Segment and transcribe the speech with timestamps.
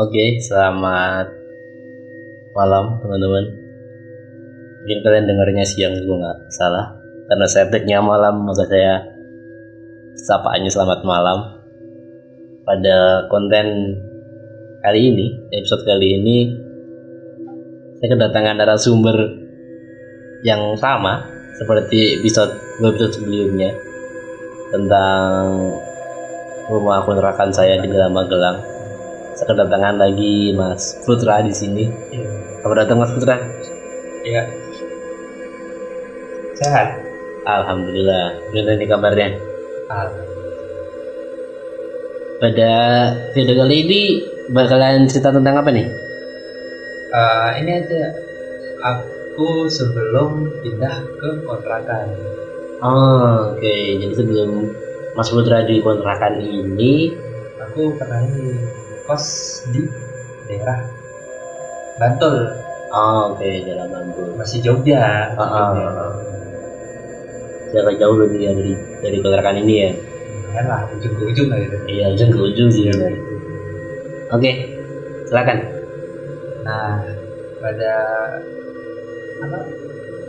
[0.00, 1.28] Oke, selamat
[2.56, 3.44] malam teman-teman.
[4.80, 6.96] Mungkin kalian dengarnya siang juga nggak salah,
[7.28, 9.04] karena saya tag-nya malam maka saya
[10.24, 11.38] sapaannya selamat malam.
[12.64, 13.92] Pada konten
[14.80, 16.48] kali ini, episode kali ini,
[18.00, 19.20] saya kedatangan narasumber
[20.48, 21.28] yang sama
[21.60, 23.76] seperti episode episode sebelumnya
[24.72, 25.76] tentang
[26.72, 28.79] rumah kontrakan saya di Magelang.
[29.40, 31.88] Saya kedatangan lagi Mas Putra di sini.
[32.60, 33.40] Selamat datang Mas Putra.
[34.20, 34.44] Iya.
[36.60, 37.00] Sehat.
[37.48, 38.36] Alhamdulillah.
[38.52, 39.28] Gimana nih kabarnya?
[42.36, 42.72] Pada
[43.32, 44.02] video kali ini
[44.52, 45.88] bakalan cerita tentang apa nih?
[47.08, 48.12] Eh, ini aja.
[48.84, 52.12] Aku sebelum pindah ke kontrakan.
[52.84, 53.76] Oh, oke.
[54.04, 54.68] Jadi sebelum
[55.16, 57.08] Mas Putra di kontrakan ini,
[57.70, 58.79] Aku pernah ini
[59.10, 59.26] kos
[59.74, 59.82] di
[60.46, 60.78] daerah
[61.98, 62.48] Bantul,
[62.96, 64.32] oh, oke, jalan Bandung.
[64.40, 65.28] masih Jogja.
[65.36, 65.84] Ah, ah, Jogja.
[65.84, 66.12] ah.
[67.68, 68.72] Saya agak jauh lebih ya dari
[69.04, 69.90] dari kontrakan ini ya.
[70.48, 71.76] Lumayan lah, ujung ke ujung lah gitu.
[71.92, 72.88] Iya, ujung ke ujung sih.
[72.88, 73.12] benar.
[74.32, 74.50] Oke,
[75.28, 75.58] silakan.
[76.64, 77.04] Nah,
[77.60, 77.92] pada
[79.44, 79.58] apa?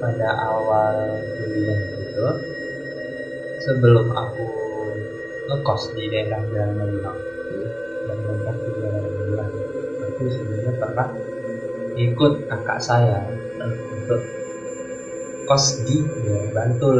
[0.02, 0.96] Pada awal
[1.40, 2.28] kuliah itu,
[3.64, 4.46] sebelum aku
[5.48, 7.31] ngekos di daerah Jalan Magelang
[8.08, 8.18] dan
[8.82, 9.52] daerah Magelang,
[10.02, 11.08] aku sebenarnya pernah
[11.98, 13.20] ikut kakak saya
[13.62, 14.22] untuk
[15.46, 16.00] kos di
[16.52, 17.00] Bantul.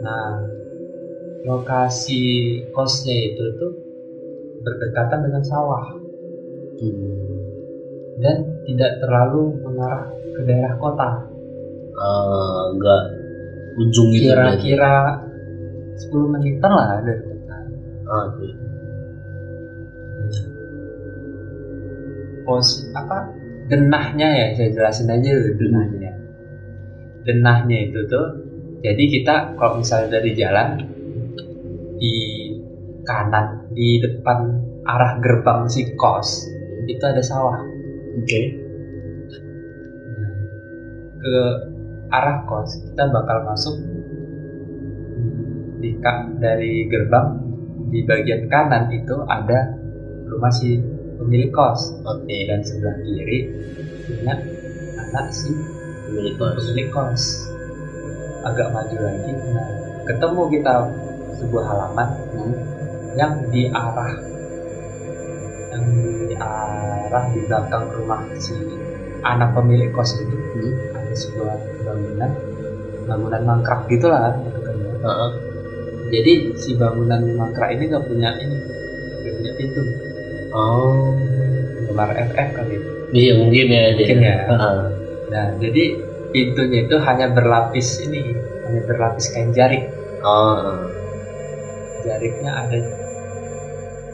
[0.00, 0.42] Nah,
[1.46, 2.22] lokasi
[2.74, 3.72] kosnya itu tuh
[4.60, 5.96] berdekatan dengan sawah
[6.80, 7.12] Hmm.
[8.24, 11.28] dan tidak terlalu mengarah ke daerah kota.
[12.00, 13.02] Ah, enggak
[13.76, 14.08] ujung.
[14.16, 15.20] Kira-kira
[16.08, 17.56] 10 menitan lah dari kota.
[18.08, 18.69] Ah, oke.
[22.50, 23.30] Pos apa?
[23.70, 26.10] Denahnya ya, saya jelasin aja denahnya.
[27.22, 28.26] Denahnya itu tuh,
[28.82, 30.82] jadi kita kalau misalnya dari jalan
[32.02, 32.16] di
[33.06, 36.50] kanan di depan arah gerbang si kos
[36.90, 37.62] itu ada sawah.
[38.18, 38.42] Oke.
[41.20, 41.36] ke
[42.08, 43.76] arah kos kita bakal masuk
[45.84, 45.92] di
[46.40, 47.28] dari gerbang
[47.92, 49.76] di bagian kanan itu ada
[50.24, 50.80] rumah si
[51.20, 53.38] pemilik kos Oke, dan sebelah kiri
[54.08, 54.34] punya
[54.98, 55.52] anak si
[56.08, 56.56] pemilik kos.
[56.56, 57.22] pemilik kos
[58.40, 59.66] agak maju lagi nah
[60.08, 60.74] ketemu kita
[61.36, 62.54] sebuah halaman Hmm.
[63.18, 64.16] yang di arah
[65.70, 65.84] yang
[66.24, 68.56] di arah di belakang rumah si
[69.20, 70.72] anak pemilik kos ini Hmm.
[70.96, 71.54] ada sebuah
[71.84, 72.30] bangunan
[73.04, 74.32] bangunan mangkrak gitulah
[75.00, 75.32] Ah,
[76.12, 78.56] jadi si bangunan mangkrak ini nggak punya ini
[79.20, 79.80] nggak punya pintu
[80.50, 81.14] Oh.
[81.80, 83.82] penggemar FF kali itu Iya mungkin ya.
[83.98, 84.36] Mungkin ya.
[84.46, 84.86] Ah,
[85.30, 85.84] nah jadi
[86.30, 88.34] pintunya itu hanya berlapis ini
[88.66, 89.90] hanya berlapis kain jarik
[90.20, 90.86] Oh.
[92.06, 92.76] jariknya ada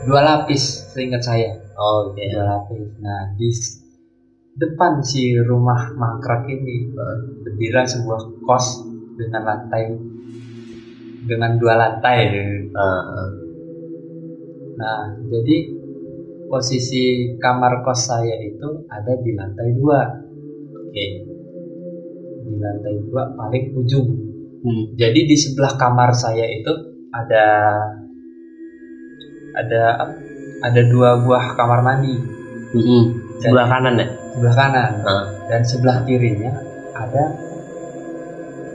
[0.06, 2.25] dua lapis seingat saya Oh, Oke.
[2.30, 3.52] dua lapis nah di
[4.56, 6.88] depan si rumah mangkrak ini
[7.44, 8.80] berdiri sebuah kos
[9.20, 9.92] dengan lantai
[11.26, 12.20] dengan dua lantai
[12.72, 13.28] ah.
[14.76, 15.72] Nah, jadi
[16.46, 20.00] posisi kamar kos saya itu ada di lantai dua.
[20.72, 21.06] Oke.
[22.46, 24.08] Di lantai dua paling ujung.
[24.62, 24.84] Hmm.
[24.98, 26.72] Jadi di sebelah kamar saya itu
[27.14, 27.46] ada
[29.56, 29.82] ada
[30.64, 32.36] ada dua buah kamar mandi
[32.76, 33.04] Hmm.
[33.40, 34.06] Sebelah kanan ya?
[34.36, 35.24] sebelah kanan Ah.
[35.48, 36.52] dan sebelah kirinya
[36.92, 37.24] ada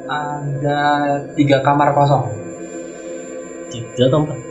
[0.10, 0.80] ada
[1.38, 2.26] tiga kamar kosong.
[3.70, 4.51] Tiga atau empat?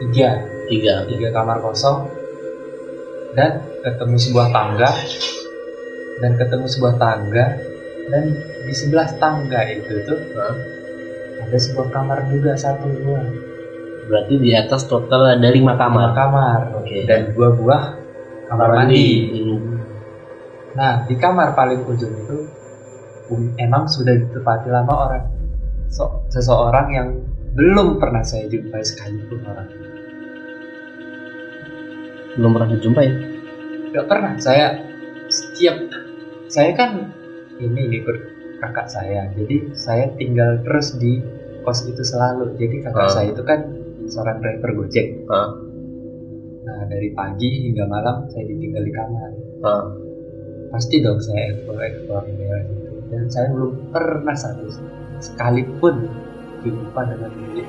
[0.00, 0.30] Tiga.
[0.70, 0.94] Tiga.
[1.10, 2.06] tiga kamar kosong
[3.34, 4.90] dan ketemu sebuah tangga
[6.22, 7.46] dan ketemu sebuah tangga
[8.10, 8.24] dan
[8.66, 10.54] di sebelah tangga itu tuh Hah?
[11.42, 13.22] ada sebuah kamar juga satu dua
[14.10, 16.08] Berarti di atas total ada lima lima kamar.
[16.18, 17.06] kamar Oke.
[17.06, 17.82] dan dua buah
[18.50, 19.78] kamar mandi Hmm.
[20.74, 22.36] nah di kamar paling ujung itu
[23.30, 25.24] um, emang sudah ditempati lama orang
[25.90, 27.08] so, seseorang yang
[27.50, 29.68] belum pernah saya jumpai sekalipun orang
[32.38, 33.06] Belum pernah dijumpai.
[33.90, 34.38] Gak pernah.
[34.38, 34.78] Saya
[35.26, 35.82] setiap
[36.46, 37.10] saya kan
[37.58, 38.16] ini ikut
[38.62, 39.26] kakak saya.
[39.34, 41.18] Jadi saya tinggal terus di
[41.66, 42.54] kos itu selalu.
[42.54, 43.12] Jadi kakak Ah.
[43.12, 43.60] saya itu kan
[44.06, 45.26] seorang driver Gojek.
[45.26, 45.58] Ah.
[46.64, 49.30] Nah, dari pagi hingga malam saya ditinggal di kamar.
[49.66, 49.84] Ah.
[50.70, 52.94] Pasti dong saya ekspor-ekspor daerah itu.
[53.10, 54.70] Dan saya belum pernah satu
[55.18, 56.06] sekalipun
[56.62, 57.68] jumpa dengan pemilik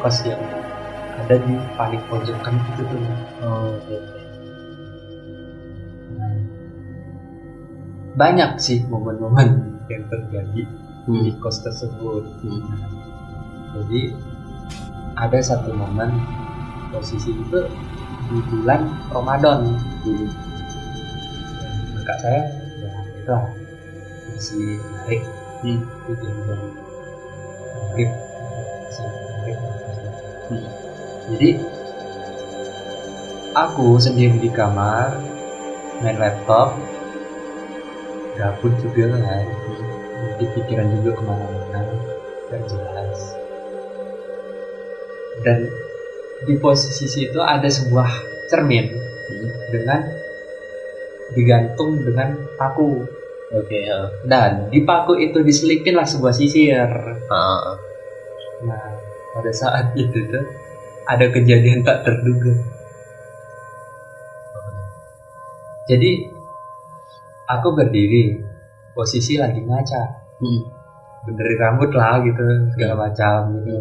[0.00, 0.40] kos yang
[1.14, 3.00] ada di paling pojokan itu tuh
[3.44, 3.94] Oh, oke.
[3.94, 4.18] oke.
[6.18, 6.34] Nah,
[8.14, 9.48] banyak sih momen-momen
[9.90, 10.62] yang terjadi
[11.04, 11.20] Hmm.
[11.20, 12.64] di kos tersebut Hmm.
[13.76, 14.16] jadi
[15.14, 16.10] ada satu momen
[16.88, 17.60] posisi itu
[18.32, 19.68] di bulan Ramadan
[20.02, 20.28] Hmm.
[22.00, 22.42] kakak saya
[22.80, 22.90] ya
[23.20, 23.44] itulah
[24.32, 25.22] masih narik
[25.60, 25.80] Hmm.
[26.08, 26.60] di jam-jam
[27.94, 28.10] maghrib
[28.90, 30.10] masih maghrib, masih.
[30.50, 30.66] Hmm.
[31.30, 31.48] jadi
[33.54, 35.14] aku sendiri di kamar
[36.02, 36.74] main laptop
[38.34, 39.46] gabut juga kan
[40.34, 41.80] jadi pikiran juga ke mana-mana
[42.50, 43.18] gak jelas
[45.46, 45.70] dan
[46.50, 48.10] di posisi situ ada sebuah
[48.50, 49.48] cermin Hmm.
[49.72, 50.04] dengan
[51.32, 53.08] digantung dengan paku
[53.54, 54.10] Oke, ya.
[54.26, 56.90] dan di paku itu diselipinlah sebuah sisir
[57.32, 57.78] ah.
[58.62, 58.94] Nah
[59.34, 60.46] pada saat itu tuh
[61.04, 62.54] ada kejadian tak terduga.
[65.84, 66.10] Jadi
[67.50, 68.40] aku berdiri
[68.96, 70.24] posisi lagi ngaca.
[70.34, 70.62] Hmm.
[71.24, 73.80] benerin rambut lah gitu segala macam gitu.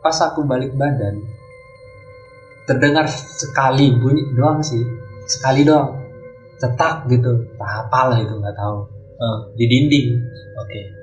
[0.00, 1.20] Pas aku balik badan
[2.64, 4.80] terdengar sekali bunyi doang sih.
[5.28, 6.00] Sekali doang.
[6.56, 7.52] Cetak gitu.
[7.60, 8.88] Tak apalah itu nggak tahu.
[9.20, 10.08] Ah, di dinding.
[10.56, 11.01] Oke.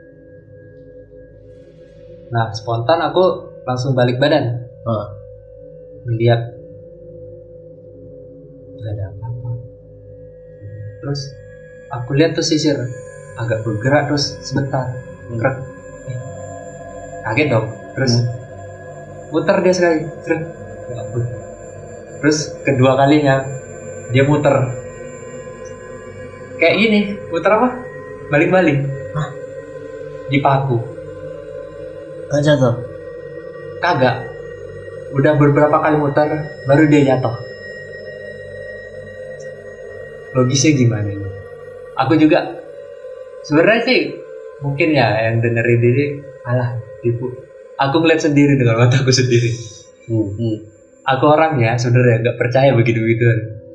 [2.30, 4.66] Nah spontan aku langsung balik badan.
[6.10, 6.42] Melihat
[8.80, 9.50] nggak ada apa-apa.
[11.04, 11.22] Terus
[11.94, 12.78] aku lihat tuh sisir.
[13.40, 14.90] Agak bergerak terus sebentar.
[15.30, 15.38] Hmm.
[15.38, 15.56] Krek.
[17.24, 17.68] Kaget dong.
[17.94, 18.14] Terus
[19.30, 20.00] muter dia sekali.
[20.26, 20.42] Krek.
[20.90, 21.02] Ya
[22.20, 23.46] terus kedua kalinya
[24.10, 24.56] dia muter.
[26.58, 27.00] Kayak gini
[27.30, 27.70] muter apa?
[28.34, 28.78] Balik-balik.
[29.14, 29.30] Hah?
[32.30, 32.76] Nggak jatuh.
[33.80, 34.16] kagak
[35.16, 36.30] udah beberapa kali muter
[36.68, 37.32] baru dia jatuh
[40.36, 41.26] logisnya gimana ini
[41.98, 42.60] aku juga
[43.48, 44.00] sebenarnya sih
[44.62, 46.06] mungkin ya yang dengerin ini
[46.46, 47.32] alah tipu
[47.80, 49.50] aku ngeliat sendiri dengan mataku sendiri
[50.10, 50.26] Hmm.
[50.36, 50.58] Hmm.
[51.06, 53.26] aku orang ya sebenarnya nggak percaya begitu begitu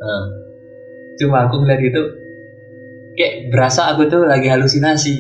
[0.02, 0.24] Ah.
[1.16, 2.02] cuma aku ngeliat itu
[3.14, 5.14] kayak berasa aku tuh lagi halusinasi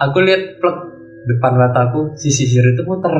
[0.00, 0.76] aku lihat plek
[1.28, 3.12] depan mataku si sisir itu muter.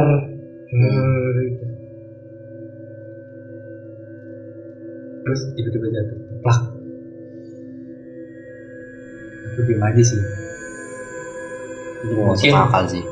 [5.20, 6.18] Terus tiba-tiba jatuh.
[6.40, 6.60] Plak.
[9.50, 10.20] Aku diem aja sih.
[12.16, 13.04] Mungkin- akal sih.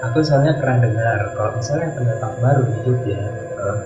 [0.00, 3.76] aku soalnya pernah dengar kalau misalnya pendatang baru di Jogja eh,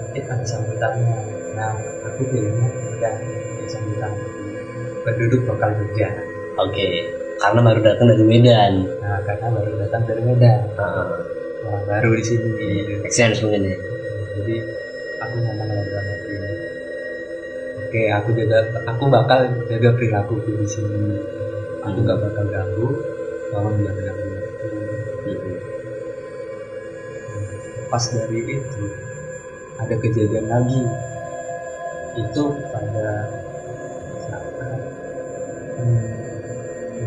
[0.00, 1.16] mungkin ada sambutannya.
[1.54, 1.76] Nah
[2.08, 2.68] aku pilihnya
[2.98, 3.14] udah
[3.68, 4.12] sambutan
[5.06, 6.08] penduduk lokal Jogja.
[6.58, 7.17] Oke.
[7.38, 8.72] Karena baru datang dari Medan.
[8.98, 11.06] nah karena baru datang dari Medan Ah.
[11.68, 12.50] orang baru di sini
[13.02, 13.76] Make sense mungkin ya.
[14.38, 14.56] jadi
[15.18, 16.40] aku ngomong sama dia
[17.78, 21.18] oke aku jaga aku bakal jaga perilaku di sini
[21.82, 22.88] aku gak bakal ganggu
[23.50, 24.26] tolong jangan ganggu
[25.18, 25.56] Hmm.
[27.88, 28.84] pas dari itu
[29.76, 30.80] ada kejadian lagi
[32.16, 33.08] itu pada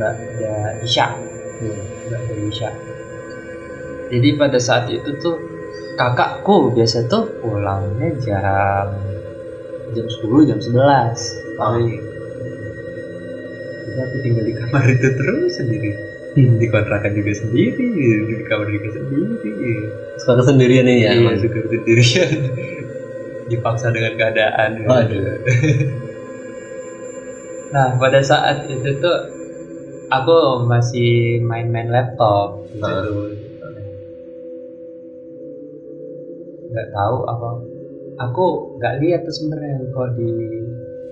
[0.02, 1.14] nggak ada isya
[1.62, 1.78] Hmm.
[2.10, 2.74] ada isya
[4.10, 5.38] jadi pada saat itu tuh
[5.94, 8.90] kakakku biasa tuh pulangnya jam
[9.94, 12.02] jam 10 jam 11 paling
[13.86, 15.92] jadi aku tinggal di kamar itu terus sendiri
[16.34, 17.86] di kontrakan juga sendiri
[18.26, 19.52] di kamar juga sendiri
[20.18, 20.94] Suka kesendirian ya.
[20.96, 21.38] iya emang.
[21.38, 22.30] juga sendirian
[23.48, 25.22] dipaksa dengan keadaan Waduh.
[27.72, 29.18] nah pada saat itu tuh
[30.12, 32.60] aku masih main-main laptop.
[32.76, 33.08] Gitu Ah.
[36.72, 37.50] nggak tahu apa.
[38.30, 38.46] Aku
[38.80, 40.30] nggak lihat tuh sebenarnya kok di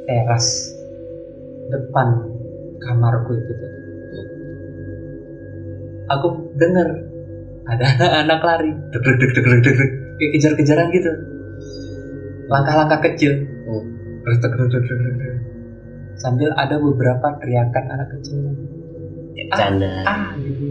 [0.08, 0.72] teras
[1.68, 2.08] depan
[2.80, 3.72] kamarku itu tuh.
[6.10, 6.88] Aku dengar
[7.70, 8.72] ada anak-anak lari.
[8.96, 9.90] Deg deg deg deg deg deg
[10.20, 11.12] kayak kejar-kejaran gitu.
[12.50, 13.36] Langkah-langkah kecil.
[13.68, 13.84] Hmm.
[14.24, 15.36] Terus deg deg deg deg deg deg.
[16.20, 18.44] sambil ada beberapa teriakan anak kecil
[19.50, 19.92] ah, Canda.
[20.04, 20.66] ah gitu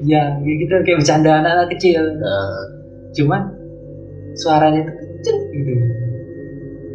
[0.00, 2.62] ya kayak gitu kayak bercanda anak-anak kecil Ah.
[3.12, 3.42] cuman
[4.34, 5.72] suaranya tuh kecil gitu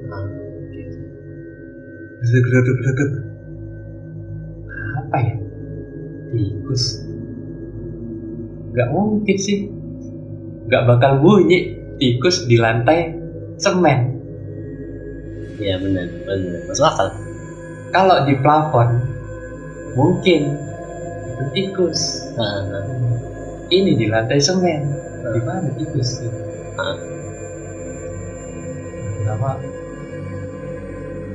[0.10, 0.26] Ah.
[2.26, 3.12] Deg, deg.
[4.98, 5.36] apa ya
[6.34, 6.84] tikus
[8.74, 9.70] nggak mungkin sih
[10.66, 13.14] nggak bakal bunyi tikus di lantai
[13.56, 14.12] semen
[15.56, 16.68] Iya benar, benar.
[16.68, 17.08] Masuk akal.
[17.88, 19.00] kalau di plafon
[19.96, 20.52] mungkin
[21.36, 22.32] itu tikus.
[22.40, 22.64] Ah,
[23.68, 24.88] ini di lantai semen.
[25.20, 26.24] Di mana tikus
[26.80, 26.96] Ah.
[29.26, 29.60] lama.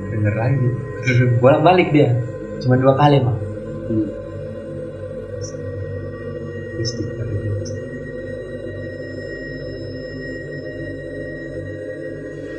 [0.09, 0.69] Denger lagi.
[1.41, 2.17] Bolak balik dia.
[2.61, 3.37] Cuma dua kali mah
[3.89, 4.09] hmm.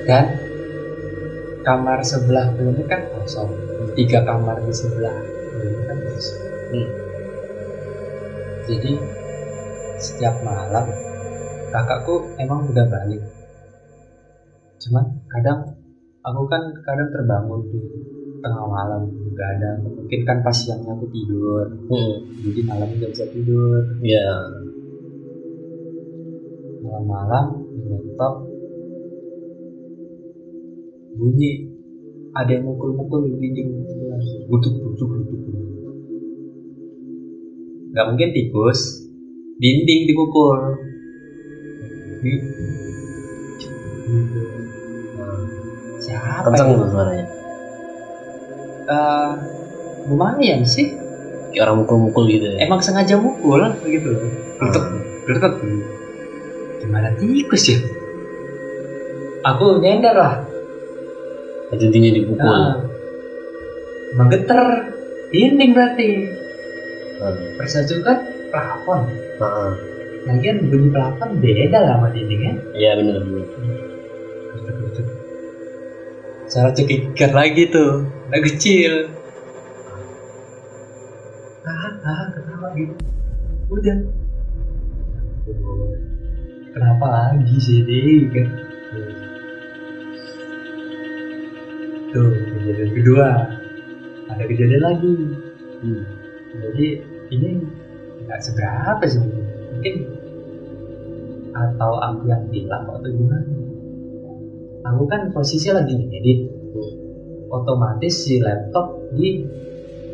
[0.03, 0.27] Dan
[1.63, 3.55] kamar sebelah ini kan kosong.
[3.95, 5.15] Tiga kamar di sebelah.
[5.63, 6.43] Ini kan kosong.
[6.75, 7.02] Hmm.
[8.63, 8.93] Jadi
[9.99, 10.87] setiap malam
[11.73, 13.23] kakakku emang udah balik.
[14.83, 15.79] Cuman kadang
[16.23, 17.81] aku kan kadang terbangun di
[18.43, 21.67] tengah malam nggak ada mungkin kan pas siangnya aku tidur.
[21.89, 22.15] Hmm.
[22.43, 23.83] jadi malamnya nggak bisa tidur.
[24.05, 24.27] Ya
[26.83, 28.35] malam-malam di laptop
[31.19, 31.53] bunyi.
[32.33, 33.85] Ada yang mukul-mukul di dinding.
[33.85, 35.72] Sebelah butuh butuh butuh
[37.93, 39.05] nggak mungkin tikus
[39.61, 40.59] dinding dipukul.
[46.01, 46.79] Siapa kenceng ya?
[46.81, 47.27] tuh suaranya.
[48.89, 49.33] Eh,
[50.09, 50.89] lumayan sih.
[51.53, 52.65] Kayak orang mukul-mukul gitu ya.
[52.65, 54.11] Emang sengaja mukul gitu.
[54.57, 54.85] Gertek
[55.29, 55.55] gertek
[56.81, 57.79] gimana tikus ya?
[59.53, 60.35] Aku nyender lah.
[61.77, 62.57] Intinya dipukul.
[62.57, 62.81] Nah,
[64.17, 64.61] emang geter.
[65.33, 66.09] Dinding berarti
[67.23, 68.19] Ah, persajukan
[68.51, 69.01] plafon
[69.39, 69.71] ah.
[70.27, 73.47] lagian bunyi plafon beda lah sama dindingnya iya bener bener.
[76.53, 78.05] Cara cekikan lagi tuh.
[78.29, 79.09] Anak kecil.
[81.65, 82.93] Ah ah kenapa gitu.
[83.73, 83.99] Udah.
[86.77, 88.49] Kenapa lagi sih deh kan
[92.13, 93.29] tuh kejadian kedua.
[94.29, 95.13] Ada kejadian lagi.
[95.81, 96.22] Hmm.
[96.53, 96.87] Jadi
[97.33, 97.51] ini
[98.27, 99.23] nggak seberapa sih
[99.73, 99.95] mungkin
[101.53, 103.53] atau aku yang bilang atau gimana
[104.83, 106.39] aku kan posisi lagi ngedit
[107.53, 109.45] otomatis si laptop di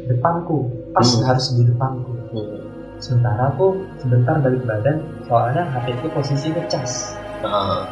[0.07, 1.23] depanku pas Hmm.
[1.27, 2.59] harus di depanku Hmm.
[2.99, 7.87] sementara aku sebentar balik badan soalnya HP itu posisi ngecas Ah.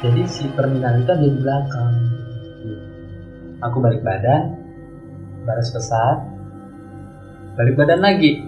[0.00, 1.92] jadi si terminal itu ada di belakang
[3.60, 4.56] aku balik badan
[5.44, 6.16] balas pesan
[7.60, 8.40] balik badan lagi.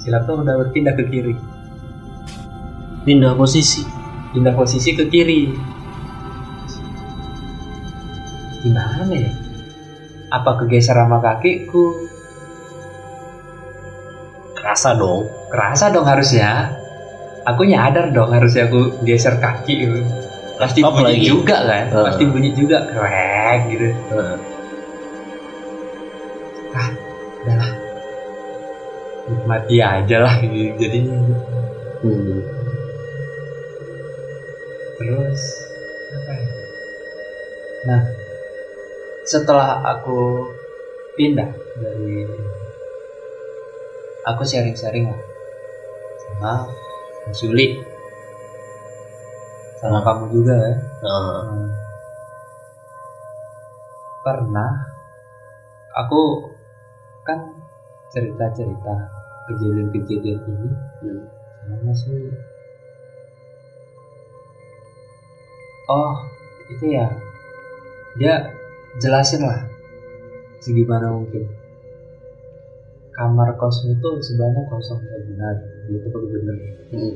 [0.00, 1.36] Si laptop udah berpindah ke kiri.
[3.04, 3.84] Pindah posisi.
[4.32, 5.52] Pindah posisi ke kiri.
[8.64, 9.32] Gimana ya?
[10.32, 12.08] Apa kegeser sama kakiku?
[14.56, 15.28] Kerasa dong.
[15.52, 16.72] Kerasa dong harusnya.
[17.44, 20.00] Aku nyadar dong harusnya aku geser kaki gitu.
[20.56, 21.26] pasti bunyi lagi.
[21.28, 21.84] juga kan?
[21.92, 22.04] Heeh.
[22.08, 23.88] pasti bunyi juga krek gitu.
[24.16, 24.53] Ah.
[29.44, 30.72] Nikmati aja lah gitu.
[30.80, 31.20] jadinya
[32.00, 32.40] Hmm.
[34.96, 35.40] terus
[36.16, 36.48] apa ya?
[37.84, 38.00] nah
[39.28, 40.48] setelah aku
[41.16, 42.24] pindah dari
[44.24, 45.20] aku sharing-sharing lah
[46.24, 46.52] sama
[47.44, 47.84] Yuli
[49.84, 50.56] sama kamu juga
[51.04, 51.44] Ah.
[51.44, 51.68] Hmm.
[54.24, 54.72] pernah
[55.92, 56.48] aku
[57.28, 57.52] kan
[58.08, 60.68] cerita-cerita kejadian-kejadian ini.
[61.04, 61.22] Hmm.
[61.64, 62.32] sama sih.
[65.88, 66.14] Oh
[66.72, 67.06] itu ya.
[68.16, 68.34] Dia
[69.00, 69.64] jelasin lah.
[70.60, 71.44] Segimana mungkin.
[73.14, 75.54] Kamar kos itu sebenarnya kosong ya benar.
[75.88, 76.56] Itu benar.
[76.94, 77.14] Hmm.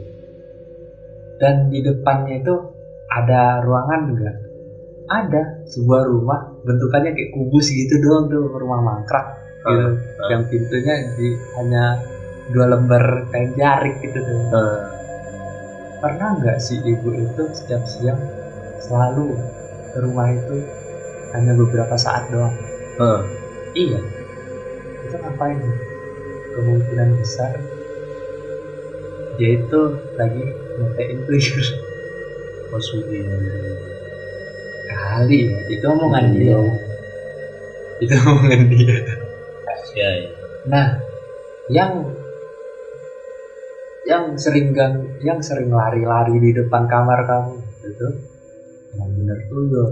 [1.38, 2.54] dan di depannya itu
[3.06, 4.36] ada ruangan enggak
[5.08, 9.26] ada sebuah rumah bentukannya kayak kubus gitu doang tuh rumah mangkrak
[9.64, 9.88] gitu.
[10.20, 10.28] Ah.
[10.28, 11.84] yang pintunya di hanya
[12.48, 14.88] dua lembar kain jarik gitu tuh Ah.
[15.98, 18.20] pernah nggak si ibu itu setiap siang
[18.78, 19.34] selalu
[19.90, 20.62] ke rumah itu
[21.32, 22.54] hanya beberapa saat doang
[22.96, 23.20] Ah.
[23.72, 24.00] iya
[25.00, 25.60] itu ngapain
[26.52, 27.52] kemungkinan besar
[29.36, 29.80] dia itu
[30.14, 30.44] lagi
[30.76, 31.66] ngetein tuyul
[32.68, 33.24] Oh, sudah.
[34.86, 36.36] kali ya itu omongan Iya.
[36.36, 36.58] dia
[37.98, 38.96] itu omongan dia
[39.96, 40.30] Ya, ya.
[40.62, 40.86] nah
[41.66, 42.12] yang
[44.08, 48.08] yang sering gang yang sering lari-lari di depan kamar kamu itu
[48.96, 49.88] yang bener tuyul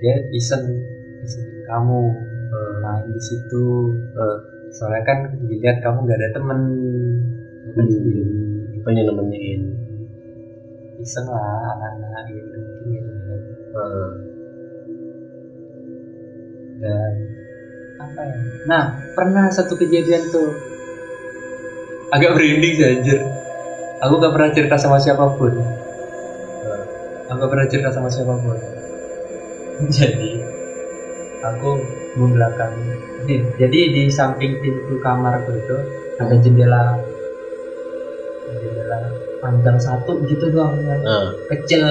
[0.00, 0.64] dia iseng
[1.20, 2.00] isengin kamu
[2.48, 3.66] eh, main di situ
[4.18, 4.38] Eh,
[4.72, 5.18] soalnya kan
[5.48, 6.60] dilihat kamu nggak ada temen
[7.68, 7.92] kan Hmm.
[7.92, 8.22] sendiri
[9.04, 9.60] nemenin?
[10.98, 13.36] iseng lah anak-anak gitu mungkin gitu ya.
[13.78, 14.10] Ah.
[16.82, 17.12] dan
[18.02, 20.50] apa ya nah pernah satu kejadian tuh
[22.12, 23.18] agak merinding sih anjir.
[23.98, 25.52] Aku gak pernah cerita sama siapa pun.
[27.28, 28.56] Aku gak pernah cerita sama siapa pun.
[29.96, 30.38] Jadi
[31.42, 31.70] aku
[32.18, 32.94] membelakangi.
[33.58, 35.76] Jadi di samping pintu kamarku itu
[36.18, 36.96] ada jendela.
[38.58, 38.98] Jendela
[39.42, 41.00] panjang satu gitu doang kan.
[41.04, 41.86] Ah, kecil.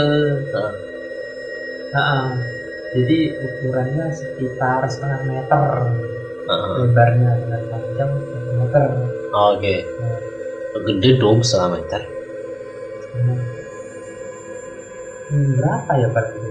[0.52, 0.74] Ah.
[1.88, 2.36] Nah,
[2.92, 5.64] jadi ukurannya sekitar setengah meter.
[6.48, 6.80] Ah.
[6.80, 8.12] lebarnya dengan panjang
[8.56, 8.88] meter.
[9.36, 9.76] Oke.
[10.00, 10.07] Nah,
[10.88, 12.02] Gede dong setengah meter.
[13.04, 13.44] setengah-
[15.28, 16.26] hmm, berapa ya pak?
[16.32, 16.50] itu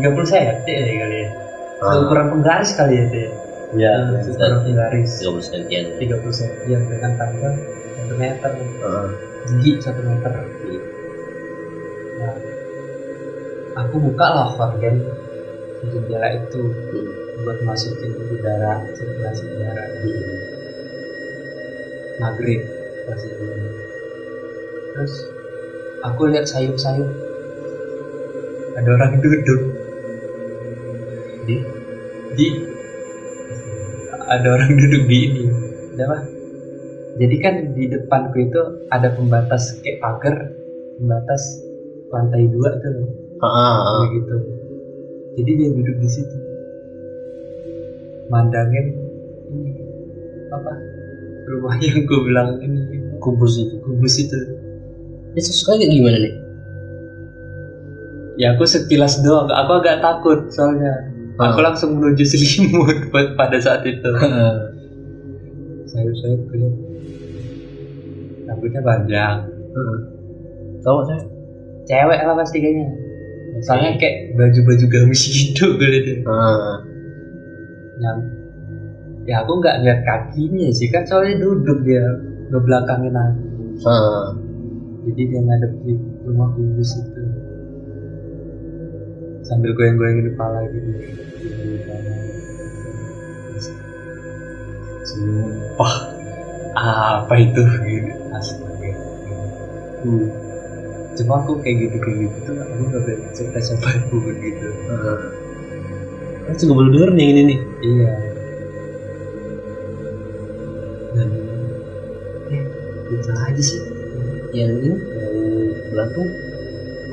[0.00, 1.28] 30 cm ya kali ya?
[1.80, 3.30] Ah, ukuran penggaris kali ya itu ya
[3.76, 5.10] ya, Hmm, ukuran penggaris.
[5.20, 5.84] 30 sentian.
[6.00, 7.54] 30 cm dengan panjang
[8.00, 8.50] 1 meter.
[8.80, 9.08] Ah,
[9.44, 10.32] tinggi 1 meter.
[12.20, 12.34] Nah,
[13.84, 15.04] aku buka lah organ
[15.80, 17.08] di jendela itu hmm,
[17.44, 19.84] buat masukin udara sirkulasi udara.
[22.20, 22.79] Maghrib
[23.10, 23.44] pas itu
[24.94, 25.14] terus
[26.06, 27.10] aku lihat sayup-sayup.
[28.78, 29.60] Ada orang duduk.
[31.44, 31.56] Di?
[32.38, 32.48] Di.
[34.30, 35.44] Ada orang duduk di ini
[36.00, 36.18] ada apa?
[37.20, 40.56] Jadi kan di depanku itu ada pembatas kayak pagar
[40.96, 41.42] pembatas
[42.08, 43.04] lantai dua tuh.
[43.44, 43.96] Ah, ah, ah.
[44.00, 44.36] kayak gitu.
[45.36, 46.36] Jadi dia duduk di situ.
[48.32, 48.96] Mandangin
[49.50, 49.72] ini
[50.54, 50.72] apa
[51.50, 52.78] rumah yang gue bilang ini.
[53.18, 53.76] Kubus itu.
[53.84, 54.38] kubus itu.
[55.36, 56.34] Itu suka kayak gimana nih?
[58.40, 59.52] ya aku sekilas doang.
[59.52, 61.12] Aku agak takut soalnya.
[61.40, 61.52] Ah.
[61.52, 64.10] aku langsung menuju selimut buat pada saat itu.
[65.88, 66.74] Saya saya kulihat
[68.48, 69.36] rambutnya panjang.
[70.80, 71.24] Tahu saya?
[71.88, 72.86] cewek lah pasti kayaknya?
[73.66, 76.16] Soalnya kayak baju-baju gamis gitu gue liat ya.
[76.28, 76.76] Ah,
[78.00, 78.18] yang
[79.30, 82.02] ya aku nggak lihat kakinya sih kan soalnya duduk dia
[82.50, 83.46] ngebelakangin aku
[83.86, 84.34] ah.
[85.06, 85.94] jadi dia ngadep di
[86.26, 87.22] rumah kubus itu
[89.46, 90.90] sambil goyang-goyangin kepala gitu
[95.06, 95.92] sumpah
[96.74, 98.68] apa itu gitu astaga
[100.00, 100.32] Hmm.
[101.12, 105.20] cuma aku kayak gitu kayak gitu tuh aku nggak berani cerita siapa pun gitu Ah.
[106.48, 107.58] Kan juga baru denger nih ini nih.
[107.84, 108.29] iya
[113.30, 113.80] itu aja sih
[114.50, 114.98] Yang ini yang
[115.94, 116.30] belantung.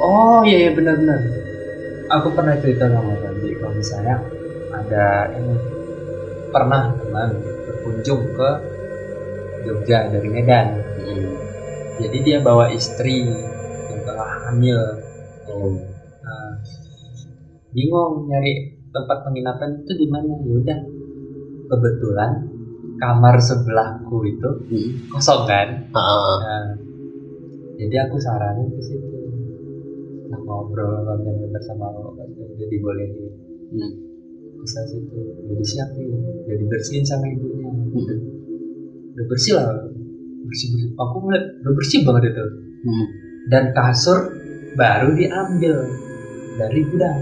[0.01, 1.21] Oh iya iya benar-benar.
[2.17, 4.15] Aku pernah cerita sama Randy kalau misalnya
[4.73, 5.53] ada ini
[6.49, 8.49] pernah teman berkunjung ke
[9.69, 10.81] Jogja dari Medan.
[10.97, 11.29] Hmm.
[12.01, 13.29] Jadi dia bawa istri
[13.93, 14.79] yang tengah hamil.
[15.45, 15.77] Hmm.
[16.25, 16.51] Nah,
[17.69, 20.79] bingung nyari tempat penginapan itu di mana ya udah
[21.69, 22.31] kebetulan
[22.97, 24.89] kamar sebelahku itu Hmm.
[25.09, 26.37] kosong kan ah.
[26.41, 26.67] Nah,
[27.77, 29.07] jadi aku saranin ke situ.
[30.27, 33.31] Nah, ngobrol panjang lebar sama lo, pas udah dibolehin
[33.71, 33.91] Hmm.
[34.65, 35.15] sana situ.
[35.47, 37.69] Udah disiapin, udah dibersihin sama ibunya.
[37.71, 38.19] Hmm.
[39.15, 39.71] Udah bersih lah,
[40.43, 40.89] bersih bersih.
[40.97, 42.45] Aku ngeliat udah bersih banget itu.
[42.83, 43.05] Hmm.
[43.47, 44.35] Dan kasur
[44.75, 45.75] baru diambil
[46.57, 47.19] dari gudang.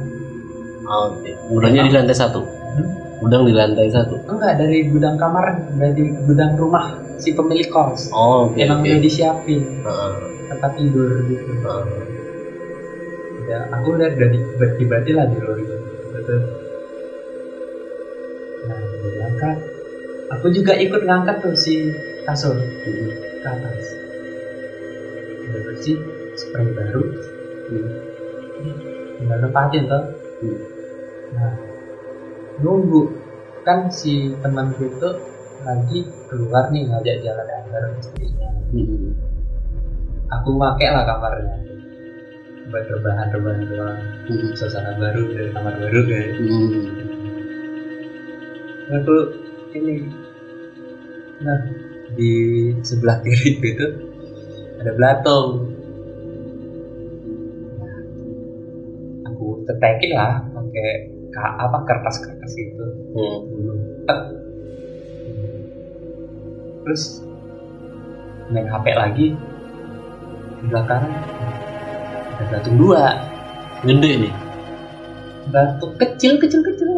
[0.85, 1.29] Ah, Oke.
[1.53, 2.41] Gudangnya di lantai satu.
[2.41, 2.89] Hmm?
[3.15, 4.19] Gudang di lantai satu.
[4.27, 8.11] Enggak dari gudang kamar, dari gudang rumah si pemilik kos.
[8.11, 8.59] Oh, oke.
[8.59, 8.91] Emang oke.
[8.91, 10.19] udah disiapin Ah,
[10.51, 11.51] tempat tidur gitu.
[11.63, 11.85] ah.
[13.45, 14.41] ya aku lihat dari
[14.73, 15.75] tiba-tiba lah di luar itu
[16.09, 16.39] betul
[18.65, 19.57] nah dia ngangkat
[20.33, 21.93] aku juga ikut ngangkat tuh si
[22.25, 23.09] kasur Hmm.
[23.13, 23.85] ke atas
[25.45, 25.97] udah bersih
[26.33, 27.05] spray baru
[27.69, 27.89] Hmm.
[29.21, 30.03] tinggal tempatin tuh
[30.41, 30.57] Hmm.
[31.31, 31.53] nah
[32.61, 33.03] nunggu.
[33.65, 35.09] Kan si temanku itu
[35.65, 38.49] lagi keluar nih ngajak jalan bareng istrinya.
[38.71, 39.11] Hmm.
[40.29, 41.57] aku pakai lah kamarnya.
[42.69, 43.99] Buat rebahan rebahan doang.
[44.29, 44.53] Hmm.
[44.53, 46.85] suasana baru dari kamar baru kan Hmm.
[48.93, 49.15] aku
[49.73, 49.95] ini.
[51.41, 51.59] Nah
[52.15, 52.31] di
[52.85, 53.87] sebelah kiri itu
[54.79, 55.73] ada belatung.
[57.81, 57.97] Nah,
[59.25, 63.39] aku tetekin lah pakai ka- apa kertas-kertas gitu Hmm.
[66.81, 67.03] Terus
[68.47, 69.27] main HP lagi.
[70.55, 71.03] Di belakang
[72.31, 73.03] ada belatung dua.
[73.81, 74.33] Gede nih.
[75.45, 76.89] belatung kecil kecil kecil.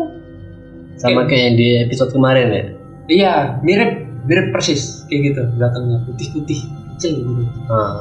[0.96, 2.64] Sama Kayak- kayak yang di episode kemarin ya.
[3.08, 3.92] iya mirip
[4.24, 5.42] mirip persis kayak gitu.
[5.54, 6.60] Belakangnya putih putih
[6.94, 7.44] kecil gitu.
[7.68, 8.00] Nah,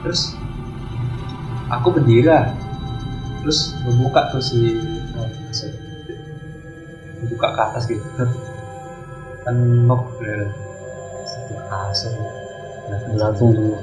[0.00, 0.32] terus
[1.66, 2.52] aku berdiri lah
[3.44, 4.72] terus membuka tuh si
[5.20, 5.76] oh, si-
[7.28, 8.04] buka ke atas gitu.
[9.44, 10.48] Penuh gitu.
[11.24, 12.12] satu kasur
[13.16, 13.76] langsung dulu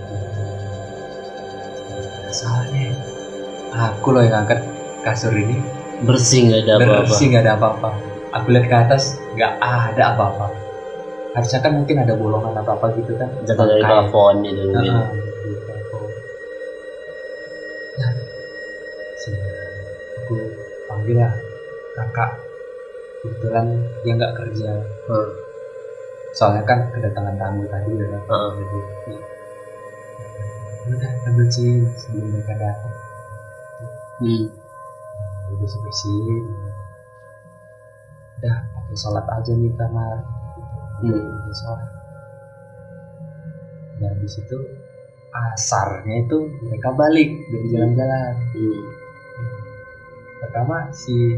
[2.31, 2.95] soalnya
[3.75, 4.63] aku loh yang angkat
[5.03, 5.59] kasur ini.
[6.01, 7.03] Bersih nggak ada apa-apa.
[7.05, 7.89] Bersih nggak ada apa-apa.
[8.31, 9.03] Aku lihat ke atas
[9.35, 10.47] nggak ada apa-apa.
[11.35, 13.29] Harusnya kan mungkin ada bolongan apa apa gitu kan.
[13.45, 14.63] Jatuh dari plafon gitu.
[14.73, 15.11] Ah,
[21.15, 21.33] lah
[21.97, 22.31] kakak
[23.21, 23.65] kebetulan
[24.01, 24.71] dia nggak kerja
[25.05, 25.29] Hmm.
[26.31, 28.49] soalnya kan kedatangan tamu tadi ya kan Ah.
[28.55, 28.77] jadi
[30.91, 32.95] udah kita bersihin sebelum mereka datang
[34.21, 34.45] Hmm.
[35.57, 36.43] bersih bersihin
[38.41, 40.17] udah pakai sholat aja nih kamar
[41.01, 41.13] Hmm.
[41.13, 41.89] Pakai sholat
[44.01, 44.57] nah habis itu
[45.31, 49.00] asarnya itu mereka balik dari jalan-jalan Hmm.
[50.41, 51.37] Pertama si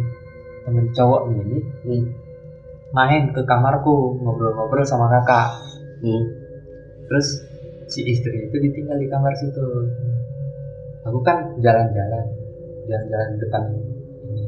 [0.63, 2.05] temen cowoknya ini Hmm.
[2.95, 5.59] main ke kamarku ngobrol-ngobrol sama kakak
[5.99, 6.23] Hmm.
[7.11, 7.43] terus
[7.91, 9.67] si istri itu ditinggal di kamar situ
[11.03, 12.25] aku kan jalan-jalan
[12.87, 14.43] jalan-jalan depan ini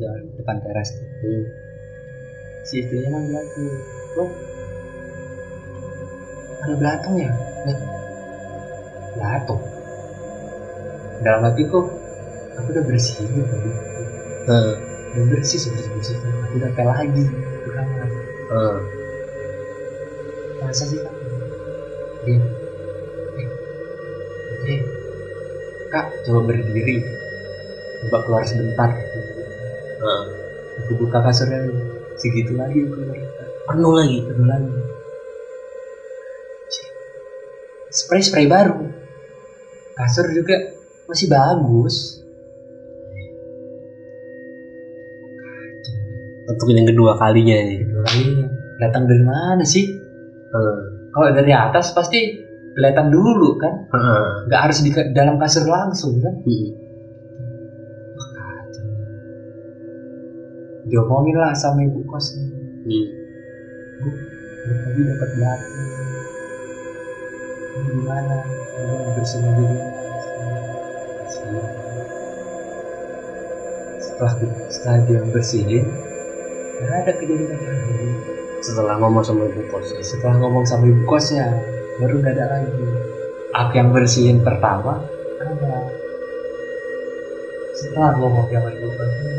[0.00, 0.88] jalan depan teras.
[1.20, 1.44] Hmm.
[2.64, 3.62] si istrinya manggil aku
[4.16, 4.24] lo
[6.62, 7.78] ada belatung ya Nah,
[9.14, 9.62] belatung
[11.22, 12.01] dalam hatiku
[12.58, 13.70] aku udah bersihin tadi
[14.42, 14.74] Ah.
[15.14, 17.24] udah bersih sebersih bersihnya aku udah pel lagi.
[17.62, 18.08] Ke kamar
[18.52, 18.78] Ah.
[20.60, 21.14] masa sih kak?
[22.26, 22.38] Dia
[23.38, 23.48] eh,
[24.66, 24.80] eh,
[25.90, 27.02] kak coba berdiri.
[28.02, 28.90] Coba keluar sebentar.
[30.02, 30.22] Ah.
[30.82, 31.70] aku buka kasurnya.
[32.18, 33.18] Segitu lagi aku keluar.
[33.70, 34.18] Penuh lagi.
[34.26, 34.70] Penuh lagi.
[37.92, 38.88] Spray spray baru.
[39.92, 40.56] Kasur juga
[41.06, 42.21] masih bagus
[46.44, 48.46] untuk yang kedua kalinya nih kedua kalinya
[48.78, 49.86] datang dari mana sih
[50.52, 50.76] Ah.
[51.14, 52.36] kalau dari atas pasti
[52.72, 54.44] kelihatan dulu kan Ah.
[54.44, 56.68] nggak harus di dalam kasur langsung kan Hmm.
[60.82, 62.42] diomongin lah sama ibu kosnya
[62.82, 63.06] Hmm.
[64.02, 64.08] bu
[64.82, 65.74] tadi dapat belatung
[67.72, 68.36] ini gimana
[69.16, 69.70] Bersihin.
[74.02, 74.32] setelah
[74.68, 75.84] setelah dia bersihin
[76.82, 77.58] nggak ada kejadian.
[77.62, 78.06] Lagi
[78.62, 79.90] setelah ngomong sama ibu kos.
[80.02, 81.50] Setelah ngomong sama ibu kosnya
[81.98, 82.70] baru nggak ada lagi.
[83.52, 85.02] Aku yang bersihin pertama?
[85.42, 85.78] Ada.
[87.78, 89.30] Setelah ngomong sama ibu kosnya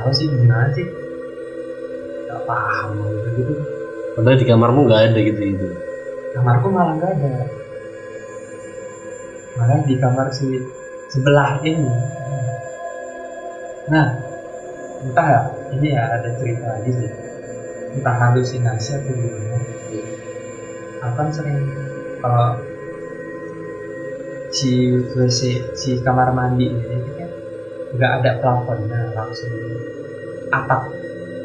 [0.00, 0.86] tahu sih gimana sih?
[2.26, 3.54] Nggak paham gitu gitu.
[4.16, 5.66] Padahal di kamarmu nggak ada gitu gitu
[6.30, 7.46] kamarku malah nggak ada.
[9.58, 10.46] Malah di kamar si
[11.10, 11.90] sebelah ini
[13.88, 14.06] nah
[15.00, 15.40] entah ya
[15.72, 17.10] ini ya ada cerita lagi sih.
[17.96, 19.56] Entah halusinasi atau gimana.
[21.00, 21.58] Aku kan sering
[22.20, 22.60] kalau
[24.52, 25.40] si WC
[25.78, 27.30] si kamar mandi ini kan
[27.96, 29.54] nggak ada plafonnya langsung
[30.52, 30.82] atap.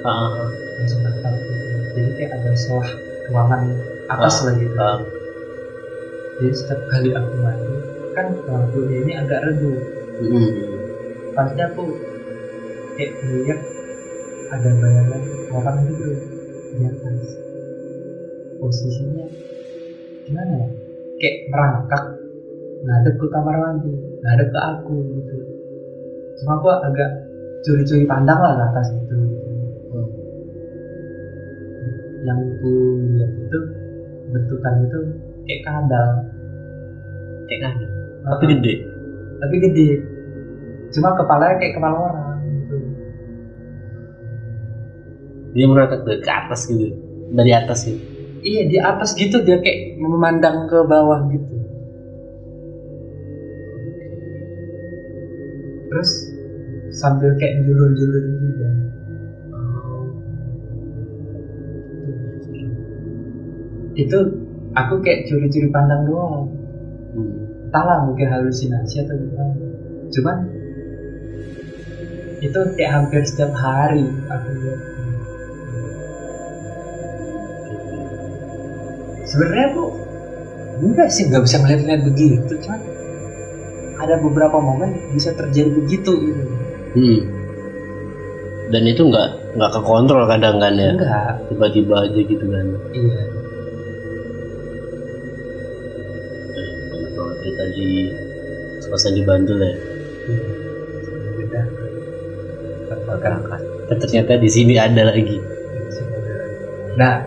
[0.04, 0.50] Ah.
[0.82, 1.34] Langsung atap.
[1.40, 1.54] Gitu
[1.96, 2.90] jadi kayak ada selah
[3.32, 3.62] ruangan
[4.12, 4.76] atas Ah, lah gitu.
[4.78, 5.00] ah.
[6.38, 7.74] jadi setiap kali aku mandi
[8.12, 9.80] kan lampunya ini agak redup.
[10.16, 10.52] Hmm.
[11.36, 11.84] pasti aku
[12.96, 13.60] kayak melihat
[14.52, 16.08] ada bayangan orang gitu
[16.76, 17.20] di atas.
[18.60, 19.26] Posisinya
[20.26, 20.68] gimana ya?
[21.20, 22.04] Kayak merangkak.
[22.86, 25.36] Ngadep ke kamar mandi ngadep ke aku gitu.
[26.42, 27.10] Cuma aku agak
[27.66, 29.16] curi-curi pandang lah ke atas gitu.
[29.96, 30.10] Hmm.
[32.26, 32.74] yang ku
[33.14, 33.60] lihat itu
[34.34, 35.00] bentukan itu
[35.46, 36.10] kayak kadal
[37.46, 37.74] kayak kan
[38.26, 38.74] tapi gede.
[39.38, 39.90] Tapi gede.
[40.90, 42.25] Cuma kepalanya kayak kepala orang
[45.56, 46.92] dia ke ke atas gitu.
[47.32, 48.04] Dari atas gitu.
[48.46, 51.56] Iya di atas gitu dia kayak memandang ke bawah gitu.
[55.90, 56.12] Terus
[56.92, 58.66] sambil kayak julur-julur gitu
[63.96, 64.20] itu
[64.76, 66.52] aku kayak curi-curi pandang doang.
[67.16, 67.32] Hmm.
[67.72, 69.56] entahlah mungkin halusinasi atau gimana.
[70.12, 70.38] Cuman
[72.44, 74.95] itu kayak hampir setiap hari aku lihat
[79.26, 79.84] sebenarnya aku
[80.86, 82.82] enggak sih nggak bisa ngeliat-ngeliat begitu cuman
[83.96, 86.44] ada beberapa momen bisa terjadi begitu gitu.
[86.96, 87.22] Hmm.
[88.72, 90.92] dan itu nggak nggak kekontrol kadang kan ya?
[90.96, 91.32] Enggak.
[91.48, 92.66] Tiba-tiba aja gitu kan?
[92.92, 93.22] Iya.
[96.90, 97.90] Banyak banget cerita di
[98.90, 99.70] kosan di Bandung ya?
[99.70, 100.50] Iya.
[101.36, 101.62] beda
[103.86, 105.38] ternyata di sini ada lagi.
[106.96, 107.22] nah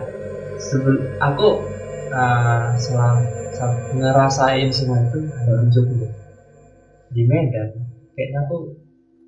[0.59, 1.68] sebelum aku
[2.09, 3.19] uh, selang,
[3.95, 6.07] ngerasain semua itu hanya di Jogja
[7.09, 7.69] di Medan
[8.13, 8.55] kayaknya aku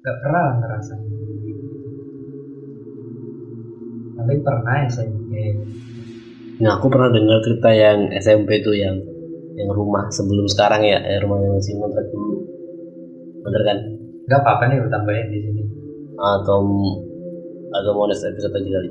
[0.01, 1.03] nggak pernah lah ngerasain
[4.21, 5.09] tapi pernah ya saya
[6.61, 8.93] Nah aku pernah dengar cerita yang SMP tuh yang
[9.57, 12.37] yang rumah sebelum sekarang ya, eh, rumah yang masih ngontrak dulu.
[13.41, 13.77] Bener kan?
[14.21, 15.63] nggak apa-apa nih tambahin di sini
[16.15, 16.61] Atau
[17.73, 18.89] atau mau episode aja kali.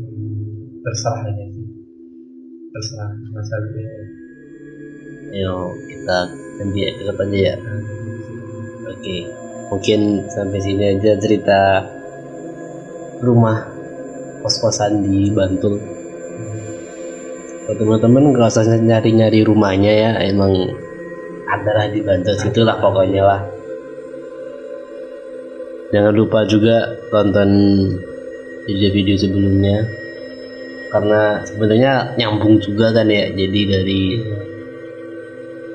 [0.00, 1.59] Hmm, terserah aja
[2.70, 3.10] terserah
[3.74, 3.84] ini
[5.30, 6.18] Ayo kita
[6.58, 7.54] nanti episode aja ya.
[8.90, 9.16] Oke,
[9.70, 11.86] mungkin sampai sini aja cerita
[13.22, 13.62] rumah
[14.42, 15.78] kos-kosan di Bantul.
[17.70, 20.50] Teman-teman nggak usah nyari-nyari rumahnya ya, emang
[21.46, 23.42] ada lah di Bantul situ lah pokoknya lah.
[25.94, 27.50] Jangan lupa juga tonton
[28.66, 29.86] video-video sebelumnya
[30.90, 33.30] karena sebenarnya nyambung juga kan ya.
[33.30, 34.02] Jadi dari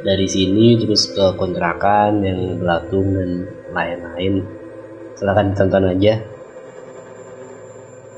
[0.06, 3.30] dari sini terus ke kontrakan yang belatung dan
[3.72, 4.44] lain-lain.
[5.16, 6.14] Silahkan ditonton aja.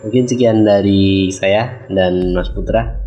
[0.03, 2.97] Mungkin sekian dari saya dan Mas Putra.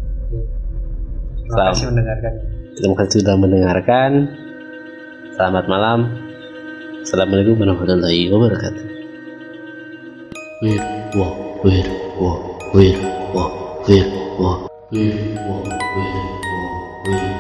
[1.51, 2.33] Terima kasih mendengarkan.
[2.79, 4.11] Terima kasih sudah mendengarkan.
[5.35, 5.99] Selamat malam.
[7.03, 8.85] Assalamualaikum warahmatullahi wabarakatuh.
[10.61, 10.83] Wir,
[11.17, 11.27] wo,
[11.65, 14.05] wir, 为
[14.39, 14.99] 我，为
[15.37, 15.71] 我，为
[16.45, 17.40] 我，为我。